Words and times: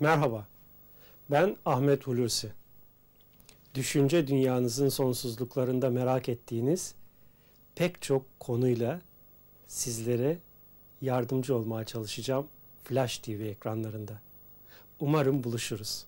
Merhaba, 0.00 0.46
ben 1.30 1.56
Ahmet 1.64 2.06
Hulusi. 2.06 2.52
Düşünce 3.74 4.26
dünyanızın 4.26 4.88
sonsuzluklarında 4.88 5.90
merak 5.90 6.28
ettiğiniz 6.28 6.94
pek 7.74 8.02
çok 8.02 8.40
konuyla 8.40 9.00
sizlere 9.66 10.38
yardımcı 11.02 11.56
olmaya 11.56 11.84
çalışacağım 11.84 12.46
Flash 12.84 13.18
TV 13.18 13.30
ekranlarında. 13.30 14.20
Umarım 15.00 15.44
buluşuruz. 15.44 16.06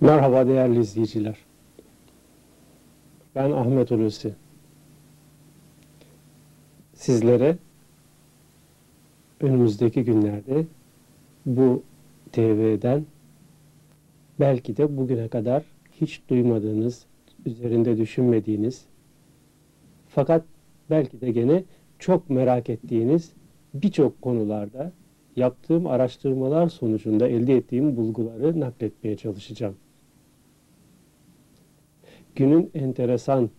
Merhaba 0.00 0.46
değerli 0.46 0.80
izleyiciler. 0.80 1.51
Ben 3.34 3.50
Ahmet 3.50 3.90
Hulusi. 3.90 4.34
Sizlere 6.94 7.56
önümüzdeki 9.40 10.04
günlerde 10.04 10.66
bu 11.46 11.82
TV'den 12.32 13.06
belki 14.40 14.76
de 14.76 14.96
bugüne 14.96 15.28
kadar 15.28 15.62
hiç 16.00 16.22
duymadığınız, 16.28 17.06
üzerinde 17.46 17.96
düşünmediğiniz 17.96 18.84
fakat 20.08 20.44
belki 20.90 21.20
de 21.20 21.30
gene 21.30 21.64
çok 21.98 22.30
merak 22.30 22.70
ettiğiniz 22.70 23.32
birçok 23.74 24.22
konularda 24.22 24.92
yaptığım 25.36 25.86
araştırmalar 25.86 26.68
sonucunda 26.68 27.28
elde 27.28 27.56
ettiğim 27.56 27.96
bulguları 27.96 28.60
nakletmeye 28.60 29.16
çalışacağım 29.16 29.74
günün 32.36 32.70
enteresan, 32.74 33.50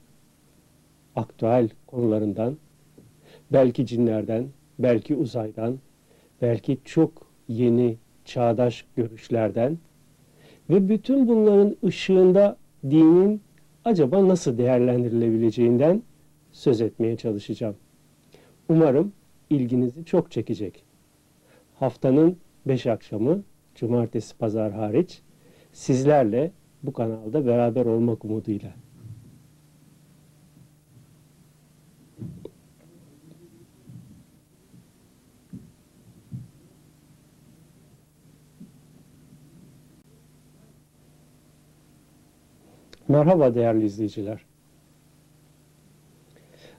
aktüel 1.15 1.69
konularından, 1.87 2.57
belki 3.51 3.85
cinlerden, 3.85 4.47
belki 4.79 5.15
uzaydan, 5.15 5.79
belki 6.41 6.77
çok 6.85 7.27
yeni 7.47 7.97
çağdaş 8.25 8.85
görüşlerden 8.95 9.77
ve 10.69 10.89
bütün 10.89 11.27
bunların 11.27 11.77
ışığında 11.85 12.57
dinin 12.83 13.41
acaba 13.85 14.27
nasıl 14.27 14.57
değerlendirilebileceğinden 14.57 16.03
söz 16.51 16.81
etmeye 16.81 17.17
çalışacağım. 17.17 17.75
Umarım 18.69 19.13
ilginizi 19.49 20.05
çok 20.05 20.31
çekecek. 20.31 20.83
Haftanın 21.75 22.37
beş 22.67 22.87
akşamı, 22.87 23.43
cumartesi 23.75 24.37
pazar 24.37 24.71
hariç 24.71 25.21
sizlerle 25.73 26.51
bu 26.83 26.93
kanalda 26.93 27.45
beraber 27.45 27.85
olmak 27.85 28.25
umuduyla. 28.25 28.73
Merhaba 43.07 43.55
değerli 43.55 43.85
izleyiciler. 43.85 44.45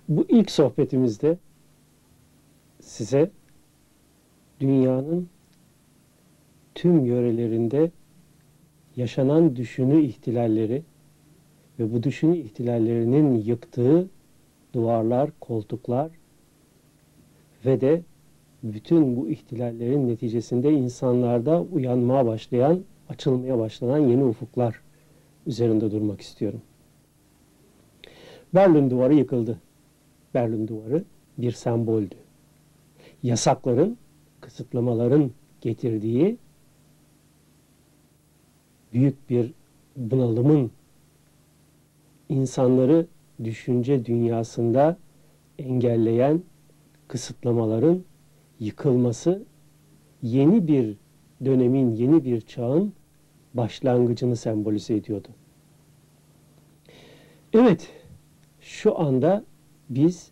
Bu 0.09 0.27
ilk 0.29 0.51
sohbetimizde 0.51 1.39
size 2.81 3.31
dünyanın 4.61 5.29
tüm 6.75 7.05
yörelerinde 7.05 7.91
yaşanan 8.97 9.57
düşünü 9.57 10.03
ihtilalleri 10.03 10.83
ve 11.79 11.93
bu 11.93 12.03
düşünü 12.03 12.37
ihtilallerinin 12.37 13.35
yıktığı 13.35 14.09
duvarlar, 14.75 15.31
koltuklar 15.41 16.11
ve 17.65 17.81
de 17.81 18.03
bütün 18.63 19.17
bu 19.17 19.29
ihtilallerin 19.29 20.09
neticesinde 20.09 20.73
insanlarda 20.73 21.63
uyanmaya 21.63 22.27
başlayan, 22.27 22.81
açılmaya 23.09 23.59
başlanan 23.59 23.99
yeni 23.99 24.25
ufuklar 24.25 24.81
üzerinde 25.47 25.91
durmak 25.91 26.21
istiyorum. 26.21 26.63
Berlin 28.55 28.91
Duvarı 28.91 29.15
yıkıldı. 29.15 29.59
Berlin 30.35 30.69
Duvarı 30.69 31.05
bir 31.39 31.53
semboldü. 31.53 32.15
Yasakların, 33.23 33.99
kısıtlamaların 34.41 35.31
getirdiği 35.61 36.39
büyük 38.95 39.31
bir 39.31 39.53
bunalımın 39.97 40.71
insanları 42.29 43.07
düşünce 43.45 44.05
dünyasında 44.05 44.97
engelleyen 45.59 46.43
kısıtlamaların 47.09 48.05
yıkılması 48.61 49.45
yeni 50.23 50.69
bir 50.69 50.97
dönemin, 51.45 51.91
yeni 51.91 52.25
bir 52.25 52.41
çağın 52.41 52.93
başlangıcını 53.55 54.37
sembolize 54.37 54.95
ediyordu. 54.95 55.29
Evet, 57.53 57.89
şu 58.61 58.99
anda 58.99 59.45
biz 59.91 60.31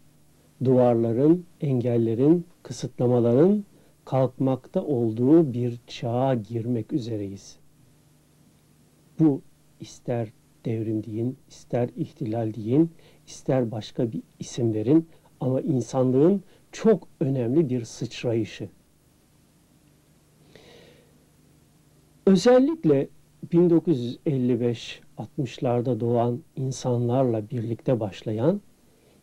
duvarların, 0.65 1.45
engellerin, 1.61 2.47
kısıtlamaların 2.63 3.65
kalkmakta 4.05 4.83
olduğu 4.83 5.53
bir 5.53 5.81
çağa 5.87 6.35
girmek 6.35 6.93
üzereyiz. 6.93 7.62
Bu 9.23 9.43
ister 9.81 10.33
devrim 10.65 11.05
deyin, 11.05 11.39
ister 11.49 11.89
ihtilal 11.97 12.55
deyin, 12.55 12.91
ister 13.27 13.71
başka 13.71 14.13
bir 14.13 14.23
isim 14.39 14.75
verin 14.75 15.09
ama 15.41 15.61
insanlığın 15.61 16.43
çok 16.73 17.09
önemli 17.21 17.71
bir 17.71 17.85
sıçrayışı. 17.85 18.69
Özellikle 22.27 23.09
1955-60'larda 23.53 26.01
doğan 26.01 26.43
insanlarla 26.57 27.51
birlikte 27.51 28.01
başlayan 28.01 28.61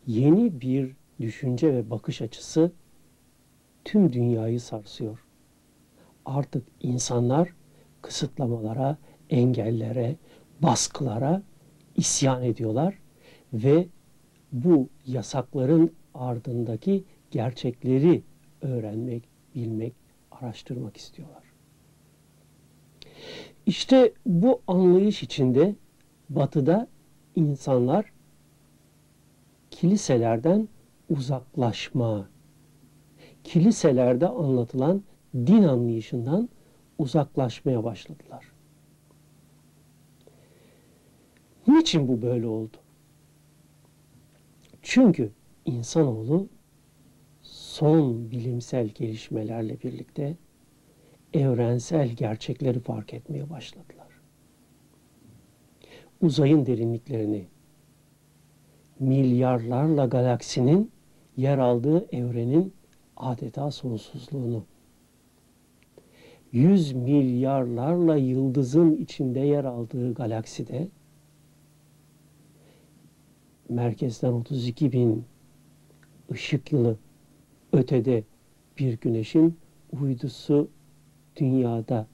yeni 0.08 0.62
bir 0.62 0.96
düşünce 1.22 1.74
ve 1.74 1.90
bakış 1.90 2.22
açısı 2.22 2.72
tüm 3.86 4.14
dünyayı 4.14 4.60
sarsıyor. 4.60 5.26
Artık 6.26 6.64
insanlar 6.82 7.54
kısıtlamalara, 8.02 8.98
engellere, 9.30 10.16
baskılara 10.62 11.44
isyan 11.96 12.44
ediyorlar 12.44 13.00
ve 13.54 13.88
bu 14.52 14.90
yasakların 15.06 15.92
ardındaki 16.14 17.04
gerçekleri 17.32 18.24
öğrenmek, 18.62 19.24
bilmek, 19.56 19.94
araştırmak 20.32 20.98
istiyorlar. 20.98 21.44
İşte 23.66 24.14
bu 24.26 24.62
anlayış 24.68 25.24
içinde 25.24 25.76
batıda 26.30 26.88
insanlar 27.36 28.14
kiliselerden 29.72 30.68
uzaklaşma, 31.10 32.30
kiliselerde 33.44 34.28
anlatılan 34.28 35.04
din 35.36 35.64
anlayışından 35.64 36.50
uzaklaşmaya 36.98 37.84
başladılar. 37.84 38.59
Niçin 41.70 42.08
bu 42.08 42.22
böyle 42.22 42.48
oldu? 42.48 42.78
Çünkü 44.82 45.32
insanoğlu 45.66 46.48
son 47.42 48.32
bilimsel 48.32 48.88
gelişmelerle 48.88 49.82
birlikte 49.84 50.38
evrensel 51.34 52.10
gerçekleri 52.10 52.80
fark 52.80 53.14
etmeye 53.14 53.50
başladılar. 53.50 54.08
Uzayın 56.22 56.66
derinliklerini, 56.66 57.46
milyarlarla 59.00 60.06
galaksinin 60.06 60.92
yer 61.38 61.58
aldığı 61.58 62.16
evrenin 62.16 62.74
adeta 63.18 63.72
sonsuzluğunu, 63.72 64.64
yüz 66.52 66.94
milyarlarla 66.94 68.16
yıldızın 68.16 68.96
içinde 68.96 69.40
yer 69.40 69.64
aldığı 69.64 70.14
galakside 70.14 70.88
merkezden 73.70 74.32
32 74.32 74.92
bin 74.92 75.26
ışık 76.32 76.72
yılı 76.72 76.98
ötede 77.74 78.24
bir 78.80 78.98
güneşin 78.98 79.58
uydusu 80.02 80.70
dünyada 81.36 82.08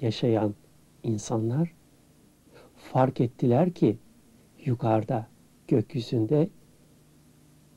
yaşayan 0.00 0.54
insanlar 1.02 1.74
fark 2.76 3.20
ettiler 3.20 3.72
ki 3.72 3.96
yukarıda 4.64 5.26
gökyüzünde 5.68 6.48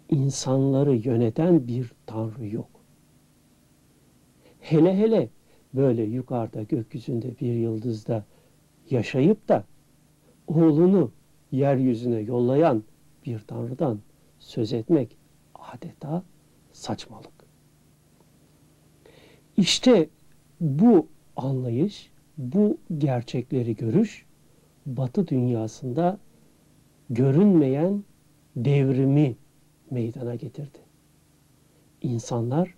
insanları 0.10 0.96
yöneten 0.96 1.68
bir 1.68 1.92
tanrı 2.06 2.48
yok. 2.48 2.70
Hele 4.60 4.98
hele 4.98 5.30
böyle 5.74 6.04
yukarıda 6.04 6.64
gökyüzünde 6.64 7.40
bir 7.42 7.54
yıldızda 7.54 8.26
yaşayıp 8.90 9.48
da 9.48 9.64
oğlunu 10.48 11.12
yeryüzüne 11.52 12.20
yollayan 12.20 12.84
bir 13.26 13.40
tanrıdan 13.40 14.00
söz 14.40 14.74
etmek 14.74 15.18
adeta 15.56 16.24
saçmalık. 16.74 17.34
İşte 19.58 20.10
bu 20.62 21.08
anlayış, 21.36 22.12
bu 22.38 22.78
gerçekleri 22.98 23.76
görüş 23.76 24.26
Batı 24.86 25.28
dünyasında 25.28 26.20
görünmeyen 27.10 28.04
devrimi 28.56 29.36
meydana 29.92 30.36
getirdi. 30.36 30.78
İnsanlar 32.02 32.76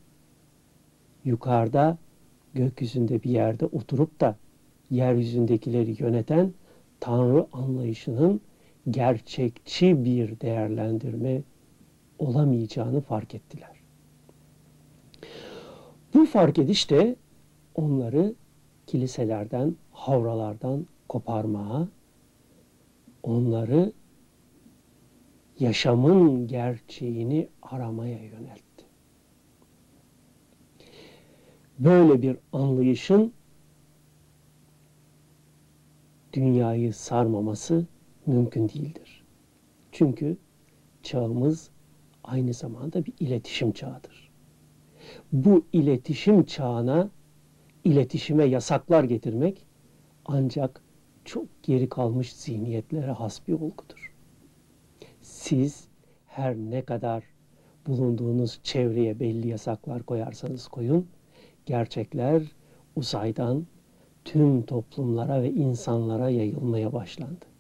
yukarıda 1.26 1.98
gökyüzünde 2.54 3.24
bir 3.24 3.30
yerde 3.30 3.66
oturup 3.66 4.20
da 4.20 4.38
yeryüzündekileri 4.90 5.96
yöneten 6.04 6.54
Tanrı 7.00 7.48
anlayışının 7.54 8.42
gerçekçi 8.90 10.06
bir 10.06 10.40
değerlendirme 10.40 11.42
olamayacağını 12.20 13.02
fark 13.02 13.36
ettiler. 13.36 13.84
Bu 16.14 16.26
fark 16.26 16.60
ediş 16.60 16.90
de 16.90 17.16
onları 17.76 18.34
kiliselerden, 18.88 19.76
havralardan 19.92 20.88
koparmaya, 21.10 21.88
onları 23.24 23.92
yaşamın 25.60 26.48
gerçeğini 26.48 27.50
aramaya 27.62 28.24
yöneltti. 28.24 28.86
Böyle 31.80 32.22
bir 32.22 32.38
anlayışın 32.54 33.34
dünyayı 36.34 36.94
sarmaması 36.94 37.86
mümkün 38.28 38.70
değildir. 38.70 39.24
Çünkü 39.92 40.38
çağımız 41.04 41.70
aynı 42.24 42.54
zamanda 42.54 43.06
bir 43.06 43.14
iletişim 43.20 43.72
çağıdır. 43.72 44.32
Bu 45.32 45.66
iletişim 45.74 46.44
çağına 46.44 47.10
iletişime 47.84 48.44
yasaklar 48.44 49.04
getirmek 49.04 49.66
ancak 50.26 50.82
çok 51.26 51.64
geri 51.64 51.90
kalmış 51.90 52.34
zihniyetlere 52.34 53.12
has 53.12 53.48
bir 53.48 53.54
olgudur. 53.54 54.14
Siz 55.22 55.88
her 56.28 56.56
ne 56.56 56.82
kadar 56.82 57.24
bulunduğunuz 57.88 58.60
çevreye 58.64 59.20
belli 59.20 59.48
yasaklar 59.48 60.04
koyarsanız 60.04 60.68
koyun, 60.68 61.08
gerçekler 61.66 62.44
uzaydan 62.96 63.68
tüm 64.26 64.62
toplumlara 64.62 65.42
ve 65.42 65.52
insanlara 65.52 66.30
yayılmaya 66.30 66.94
başlandı. 66.94 67.53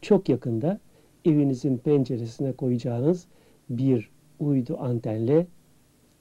Çok 0.00 0.28
yakında 0.28 0.80
evinizin 1.24 1.78
penceresine 1.78 2.52
koyacağınız 2.52 3.26
bir 3.70 4.10
uydu 4.38 4.76
antenle 4.80 5.46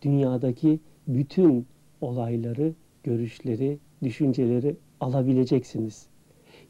dünyadaki 0.02 0.80
bütün 1.08 1.68
olayları, 2.02 2.74
görüşleri, 3.04 3.78
düşünceleri 4.04 4.76
alabileceksiniz. 5.00 6.08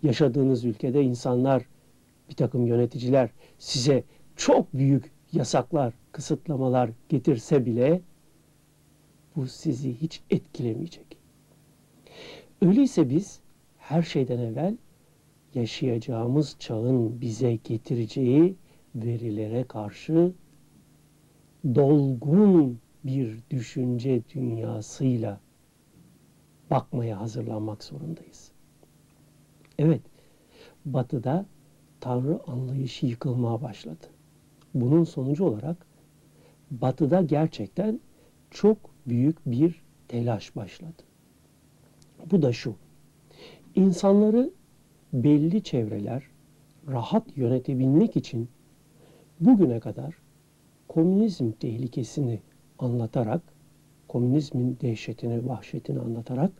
Yaşadığınız 0.03 0.65
ülkede 0.65 1.03
insanlar, 1.03 1.65
bir 2.29 2.35
takım 2.35 2.65
yöneticiler 2.65 3.29
size 3.57 4.03
çok 4.35 4.73
büyük 4.73 5.11
yasaklar, 5.33 5.93
kısıtlamalar 6.11 6.89
getirse 7.09 7.65
bile 7.65 8.01
bu 9.35 9.47
sizi 9.47 9.93
hiç 9.93 10.21
etkilemeyecek. 10.29 11.17
Öyleyse 12.61 13.09
biz 13.09 13.39
her 13.77 14.01
şeyden 14.01 14.39
evvel 14.39 14.77
yaşayacağımız 15.55 16.55
çağın 16.59 17.21
bize 17.21 17.55
getireceği 17.55 18.55
verilere 18.95 19.63
karşı 19.63 20.31
dolgun 21.75 22.79
bir 23.03 23.39
düşünce 23.49 24.21
dünyasıyla 24.33 25.39
bakmaya 26.71 27.19
hazırlanmak 27.19 27.83
zorundayız. 27.83 28.51
Evet, 29.79 30.01
batıda 30.85 31.45
Tanrı 31.99 32.39
anlayışı 32.47 33.05
yıkılmaya 33.05 33.61
başladı. 33.61 34.05
Bunun 34.73 35.03
sonucu 35.03 35.45
olarak 35.45 35.85
batıda 36.71 37.21
gerçekten 37.21 37.99
çok 38.51 38.77
büyük 39.07 39.45
bir 39.45 39.81
telaş 40.07 40.55
başladı. 40.55 41.03
Bu 42.31 42.41
da 42.41 42.53
şu. 42.53 42.75
İnsanları 43.75 44.51
belli 45.13 45.63
çevreler 45.63 46.23
rahat 46.87 47.37
yönetebilmek 47.37 48.15
için 48.15 48.49
bugüne 49.39 49.79
kadar 49.79 50.15
komünizm 50.87 51.51
tehlikesini 51.51 52.39
anlatarak, 52.79 53.41
komünizmin 54.07 54.77
dehşetini, 54.81 55.47
vahşetini 55.47 55.99
anlatarak 55.99 56.51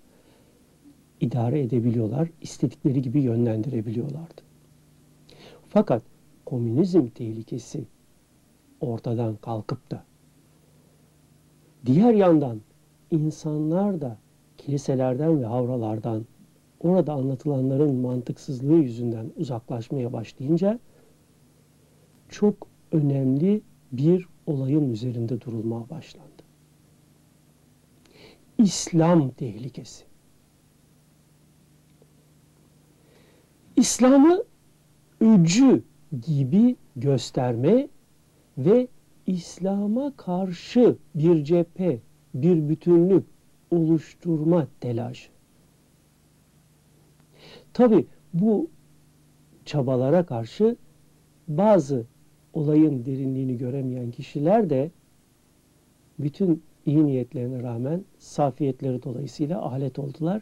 idare 1.19 1.61
edebiliyorlar, 1.61 2.29
istedikleri 2.41 3.01
gibi 3.01 3.21
yönlendirebiliyorlardı. 3.21 4.41
Fakat 5.69 6.03
komünizm 6.45 7.07
tehlikesi 7.07 7.85
ortadan 8.81 9.35
kalkıp 9.35 9.91
da 9.91 10.03
diğer 11.85 12.13
yandan 12.13 12.61
insanlar 13.11 14.01
da 14.01 14.17
kiliselerden 14.57 15.41
ve 15.41 15.45
havralardan 15.45 16.25
orada 16.83 17.13
anlatılanların 17.13 17.95
mantıksızlığı 17.95 18.75
yüzünden 18.77 19.31
uzaklaşmaya 19.37 20.13
başlayınca 20.13 20.79
çok 22.29 22.67
önemli 22.91 23.61
bir 23.91 24.27
olayın 24.45 24.91
üzerinde 24.91 25.41
durulmaya 25.41 25.89
başlandı. 25.89 26.43
İslam 28.57 29.29
tehlikesi. 29.29 30.03
İslam'ı 33.75 34.43
öcü 35.21 35.83
gibi 36.27 36.75
gösterme 36.95 37.87
ve 38.57 38.87
İslam'a 39.27 40.13
karşı 40.17 40.95
bir 41.15 41.43
cephe, 41.43 41.99
bir 42.33 42.69
bütünlük 42.69 43.25
oluşturma 43.71 44.67
telaşı. 44.79 45.32
Tabi 47.73 48.05
bu 48.33 48.69
çabalara 49.65 50.25
karşı 50.25 50.75
bazı 51.47 52.05
olayın 52.53 53.05
derinliğini 53.05 53.57
göremeyen 53.57 54.11
kişiler 54.11 54.69
de 54.69 54.91
bütün 56.19 56.63
iyi 56.85 57.05
niyetlerine 57.05 57.63
rağmen 57.63 58.05
safiyetleri 58.17 59.03
dolayısıyla 59.03 59.61
alet 59.61 59.99
oldular 59.99 60.41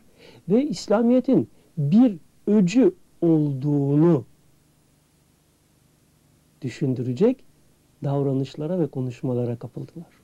ve 0.50 0.63
İslamiyet'in 0.67 1.50
bir 1.77 2.17
öcü 2.47 2.95
olduğunu 3.21 4.25
düşündürecek 6.61 7.43
davranışlara 8.03 8.79
ve 8.79 8.88
konuşmalara 8.88 9.55
kapıldılar. 9.55 10.21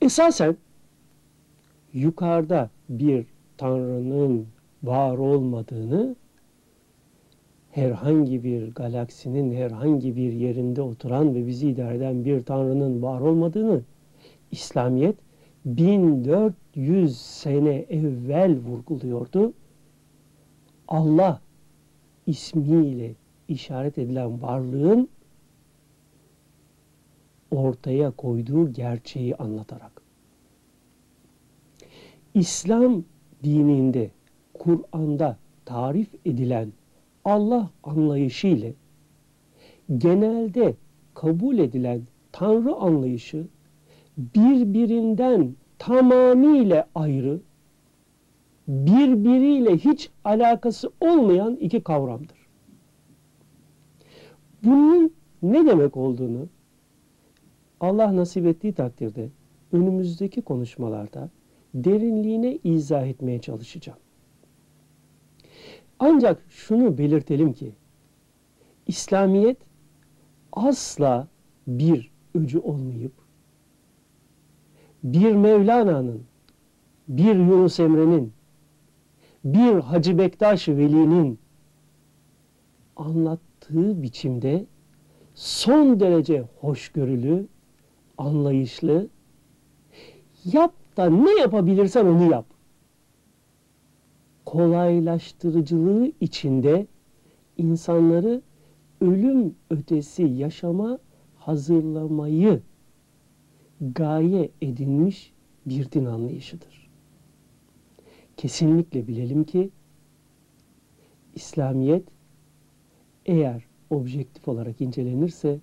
Esasen 0.00 0.56
yukarıda 1.92 2.70
bir 2.88 3.33
Tanrı'nın 3.56 4.46
var 4.82 5.18
olmadığını 5.18 6.16
herhangi 7.70 8.44
bir 8.44 8.74
galaksinin 8.74 9.54
herhangi 9.54 10.16
bir 10.16 10.32
yerinde 10.32 10.82
oturan 10.82 11.34
ve 11.34 11.46
bizi 11.46 11.68
idare 11.68 11.96
eden 11.96 12.24
bir 12.24 12.42
Tanrı'nın 12.42 13.02
var 13.02 13.20
olmadığını 13.20 13.82
İslamiyet 14.50 15.16
1400 15.64 17.20
sene 17.20 17.74
evvel 17.74 18.58
vurguluyordu. 18.58 19.52
Allah 20.88 21.40
ismiyle 22.26 23.14
işaret 23.48 23.98
edilen 23.98 24.42
varlığın 24.42 25.08
ortaya 27.50 28.10
koyduğu 28.10 28.72
gerçeği 28.72 29.36
anlatarak. 29.36 30.02
İslam 32.34 33.04
dininde, 33.44 34.10
Kur'an'da 34.54 35.36
tarif 35.64 36.08
edilen 36.24 36.72
Allah 37.24 37.70
anlayışı 37.82 38.46
ile 38.46 38.74
genelde 39.98 40.74
kabul 41.14 41.58
edilen 41.58 42.02
Tanrı 42.32 42.74
anlayışı 42.74 43.46
birbirinden 44.16 45.54
tamamıyla 45.78 46.88
ayrı, 46.94 47.40
birbiriyle 48.68 49.76
hiç 49.76 50.10
alakası 50.24 50.90
olmayan 51.00 51.56
iki 51.56 51.82
kavramdır. 51.82 52.38
Bunun 54.64 55.12
ne 55.42 55.66
demek 55.66 55.96
olduğunu 55.96 56.48
Allah 57.80 58.16
nasip 58.16 58.46
ettiği 58.46 58.72
takdirde 58.72 59.28
önümüzdeki 59.72 60.42
konuşmalarda 60.42 61.30
derinliğine 61.74 62.58
izah 62.64 63.06
etmeye 63.06 63.40
çalışacağım. 63.40 63.98
Ancak 65.98 66.42
şunu 66.48 66.98
belirtelim 66.98 67.52
ki 67.52 67.72
İslamiyet 68.86 69.58
asla 70.52 71.28
bir 71.66 72.12
öcü 72.34 72.58
olmayıp 72.58 73.12
bir 75.04 75.32
Mevlana'nın, 75.32 76.22
bir 77.08 77.34
Yunus 77.34 77.80
Emre'nin, 77.80 78.32
bir 79.44 79.74
Hacı 79.74 80.18
Bektaş 80.18 80.68
Veli'nin 80.68 81.38
anlattığı 82.96 84.02
biçimde 84.02 84.66
son 85.34 86.00
derece 86.00 86.44
hoşgörülü, 86.60 87.46
anlayışlı, 88.18 89.08
yap 90.44 90.74
da 90.96 91.10
ne 91.10 91.40
yapabilirsen 91.40 92.06
onu 92.06 92.30
yap. 92.32 92.46
Kolaylaştırıcılığı 94.46 96.12
içinde 96.20 96.86
insanları 97.58 98.42
ölüm 99.00 99.54
ötesi 99.70 100.22
yaşama 100.22 100.98
hazırlamayı 101.36 102.62
gaye 103.80 104.50
edinmiş 104.62 105.32
bir 105.66 105.92
din 105.92 106.04
anlayışıdır. 106.04 106.90
Kesinlikle 108.36 109.08
bilelim 109.08 109.44
ki 109.44 109.70
İslamiyet 111.34 112.08
eğer 113.26 113.64
objektif 113.90 114.48
olarak 114.48 114.80
incelenirse 114.80 115.60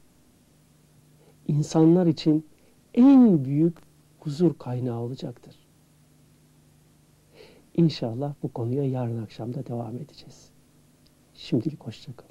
insanlar 1.47 2.07
için 2.07 2.45
en 2.93 3.45
büyük 3.45 3.90
huzur 4.22 4.58
kaynağı 4.58 5.00
olacaktır. 5.00 5.56
İnşallah 7.74 8.34
bu 8.44 8.54
konuya 8.54 8.84
yarın 8.84 9.24
akşam 9.24 9.54
da 9.54 9.66
devam 9.68 9.98
edeceğiz. 9.98 10.50
Şimdilik 11.34 11.84
hoşçakalın. 11.84 12.30